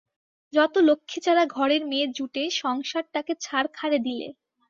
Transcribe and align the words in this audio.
যত 0.53 0.73
লক্ষ্মীছাড়া 0.87 1.43
ঘরের 1.55 1.83
মেয়ে 1.85 2.07
জুটে 2.17 2.43
সংসারটাকে 2.61 3.33
ছারখারে 3.41 3.97
দিলে। 3.99 4.27